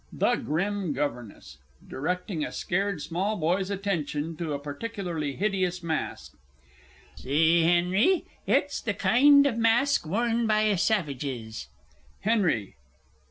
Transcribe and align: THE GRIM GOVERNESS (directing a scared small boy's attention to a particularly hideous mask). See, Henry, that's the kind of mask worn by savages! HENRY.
THE 0.11 0.33
GRIM 0.33 0.93
GOVERNESS 0.93 1.59
(directing 1.87 2.43
a 2.43 2.51
scared 2.51 3.03
small 3.03 3.37
boy's 3.37 3.69
attention 3.69 4.35
to 4.37 4.53
a 4.53 4.57
particularly 4.59 5.33
hideous 5.35 5.83
mask). 5.83 6.33
See, 7.17 7.61
Henry, 7.61 8.25
that's 8.47 8.81
the 8.81 8.95
kind 8.95 9.45
of 9.45 9.59
mask 9.59 10.07
worn 10.07 10.47
by 10.47 10.73
savages! 10.73 11.67
HENRY. 12.21 12.77